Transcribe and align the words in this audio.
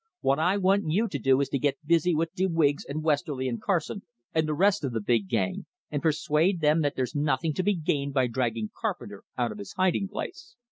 What 0.21 0.39
I 0.39 0.57
want 0.57 0.89
you 0.89 1.07
to 1.07 1.19
do 1.19 1.41
is 1.41 1.49
to 1.49 1.59
get 1.59 1.77
busy 1.85 2.15
with 2.15 2.33
de 2.33 2.47
Wiggs 2.47 2.83
and 2.85 3.03
Westerly 3.03 3.47
and 3.47 3.61
Carson, 3.61 4.01
and 4.33 4.47
the 4.47 4.55
rest 4.55 4.83
of 4.83 4.93
the 4.93 4.99
big 4.99 5.29
gang, 5.29 5.67
and 5.91 6.01
persuade 6.01 6.59
them 6.59 6.81
that 6.81 6.95
there's 6.95 7.13
nothing 7.13 7.53
to 7.53 7.63
be 7.63 7.75
gained 7.75 8.15
by 8.15 8.25
dragging 8.25 8.71
Carpenter 8.75 9.23
out 9.37 9.51
of 9.51 9.59
his 9.59 9.73
hiding 9.73 10.07
place." 10.07 10.55